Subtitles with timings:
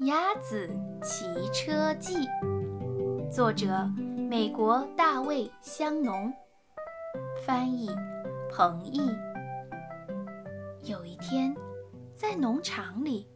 [0.06, 0.70] 《鸭子
[1.02, 2.14] 骑车记》，
[3.32, 6.32] 作者美国大卫·香农，
[7.44, 7.90] 翻译
[8.48, 9.00] 彭毅。
[10.84, 11.52] 有一天，
[12.14, 13.26] 在农场里，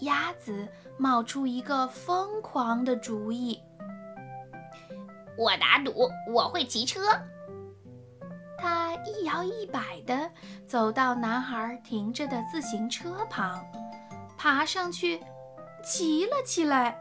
[0.00, 3.58] 鸭子冒出一个疯狂的主意
[5.38, 7.00] ：“我打赌我会骑车。”
[8.60, 10.30] 它一摇一摆地
[10.66, 13.64] 走到男孩停着的自行车旁，
[14.36, 15.18] 爬上去。
[15.86, 17.00] 骑了起来。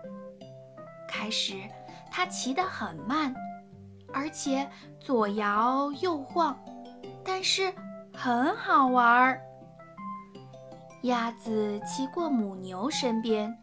[1.10, 1.60] 开始，
[2.12, 3.34] 它骑得很慢，
[4.14, 6.56] 而且左摇右晃，
[7.24, 7.74] 但是
[8.14, 9.42] 很好玩儿。
[11.02, 13.58] 鸭子骑过母牛身边，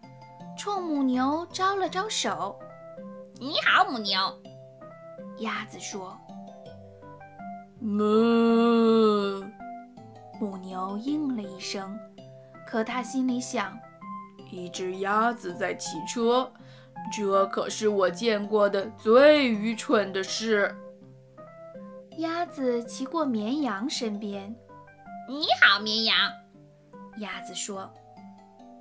[0.59, 2.59] 冲母牛招了招手
[3.39, 4.19] ：“你好，母牛。”
[5.39, 6.19] 鸭子说
[7.81, 9.49] ：“哞。”
[10.41, 11.97] 母牛应了一声，
[12.67, 13.79] 可它心里想。
[14.53, 16.53] 一只鸭子在骑车，
[17.11, 20.77] 这可是我见过的最愚蠢的事。
[22.19, 24.55] 鸭子骑过绵羊身边，
[25.27, 26.15] 你好，绵羊。
[27.17, 27.91] 鸭子说：“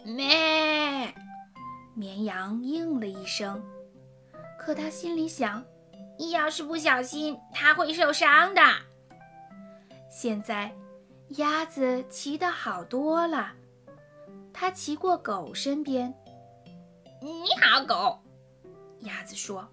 [0.03, 1.13] 咩。”
[1.95, 3.63] 绵羊应了一声，
[4.59, 5.63] 可他心里想：
[6.31, 8.61] 要是不小心，它会受伤的。
[10.09, 10.73] 现在，
[11.29, 13.53] 鸭子骑得好多了。
[14.53, 16.13] 他骑过狗身边，
[17.21, 18.19] 你好，狗。
[18.99, 19.67] 鸭子说：“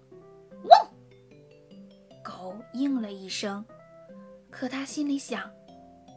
[0.65, 0.91] 汪。”
[2.23, 3.63] 狗应了一声，
[4.49, 5.51] 可他心里想：“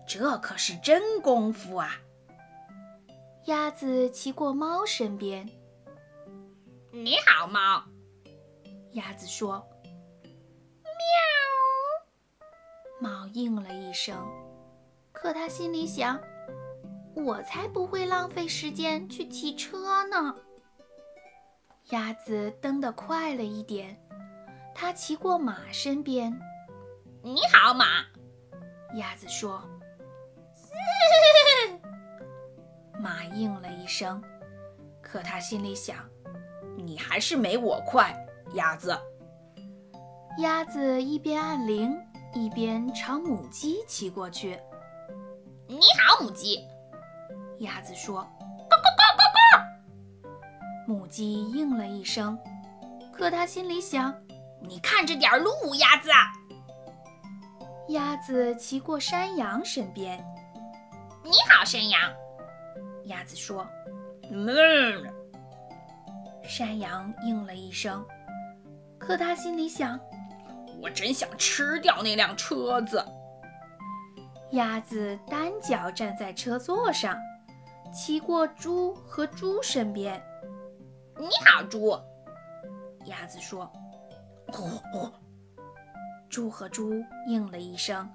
[0.08, 2.00] 这可是真功夫啊！”
[3.46, 5.48] 鸭子骑过猫身边，
[6.90, 7.84] 你好，猫。
[8.92, 9.66] 鸭子说
[10.82, 10.92] ：“喵。”
[13.00, 14.16] 猫应了一声，
[15.12, 16.18] 可他心里想。
[17.14, 20.34] 我才不会浪费时间去骑车呢。
[21.90, 24.00] 鸭子蹬得快了一点，
[24.74, 26.32] 它骑过马身边。
[27.22, 27.84] 你好，马。
[28.96, 29.62] 鸭子说。
[32.98, 34.22] 马应了一声，
[35.02, 35.96] 可它心里想：
[36.76, 38.14] 你还是没我快，
[38.54, 38.96] 鸭子。
[40.38, 41.94] 鸭子一边按铃，
[42.32, 44.58] 一边朝母鸡骑过去。
[45.66, 46.64] 你好，母鸡。
[47.62, 48.28] 鸭子说
[48.68, 50.32] ：“咕咕咕咕咕。”
[50.86, 52.36] 母鸡应了一声，
[53.12, 54.12] 可它心里想
[54.60, 56.10] ：“你看着点路，鸭子。”
[57.90, 60.18] 鸭子骑过山羊身边。
[61.22, 62.00] “你好，山羊。”
[63.06, 63.64] 鸭子说。
[64.30, 65.04] “嗯。”
[66.42, 68.04] 山羊应了一声，
[68.98, 69.98] 可它心里想
[70.82, 73.04] ：“我真想吃掉那辆车子。”
[74.50, 77.16] 鸭子单脚站在车座上。
[77.92, 80.20] 骑过猪和猪身边，
[81.18, 81.90] 你好，猪。
[83.04, 83.70] 鸭子说
[84.48, 85.12] ：“哦哦。”
[86.30, 86.94] 猪和猪
[87.26, 88.08] 应了一声，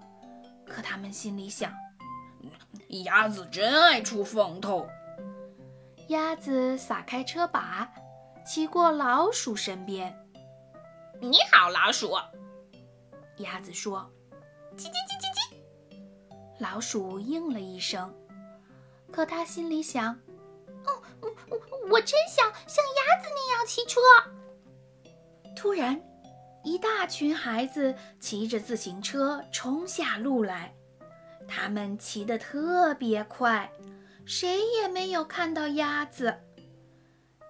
[0.65, 1.71] 可他们心里想
[3.05, 4.87] ：“鸭子真爱出风头。”
[6.09, 7.87] 鸭子撒开车把，
[8.43, 10.17] 骑过老鼠身边。
[11.21, 12.13] 你好，老鼠。
[13.37, 14.09] 鸭子说
[14.75, 14.89] ：“叽叽叽
[15.21, 15.97] 叽叽。”
[16.57, 18.11] 老鼠应了一声。
[19.17, 20.13] 可他心里想
[20.85, 23.99] ：“哦，我我我真想像鸭子那样骑车。”
[25.57, 25.99] 突然，
[26.63, 30.71] 一大群孩子骑着自行车冲下路来，
[31.47, 33.71] 他们骑得特别快，
[34.23, 36.37] 谁也没有看到鸭子。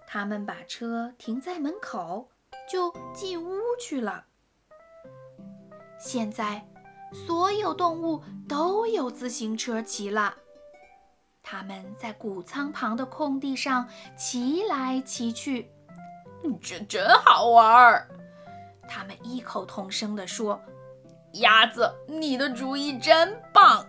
[0.08, 2.30] 他们把车停在门口，
[2.72, 4.24] 就进屋去了。
[6.00, 6.66] 现在，
[7.12, 10.34] 所有动物都有自行车骑了。
[11.50, 13.88] 他们在谷仓旁的空地上
[14.18, 15.72] 骑来骑去，
[16.62, 18.06] 这真好玩儿。
[18.86, 20.62] 他们异口同声地说
[21.40, 23.86] ：“鸭子，你的主意真棒。”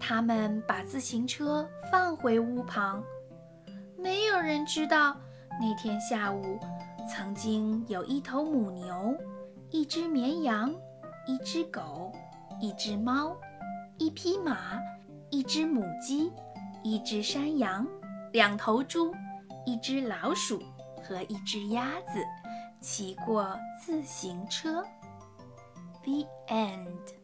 [0.00, 3.04] 他们把自行车放回屋旁。
[3.98, 5.14] 没有人知道，
[5.60, 6.58] 那天下午
[7.06, 9.14] 曾经有一头母牛、
[9.68, 10.74] 一只绵羊、
[11.26, 12.10] 一只狗、
[12.58, 13.36] 一只猫、
[13.98, 14.80] 一匹马。
[15.52, 16.32] 只母鸡，
[16.84, 17.84] 一只山羊，
[18.32, 19.12] 两头猪，
[19.66, 20.62] 一只老鼠
[21.02, 22.20] 和一只鸭子
[22.80, 24.84] 骑过自行车。
[26.04, 27.19] The end.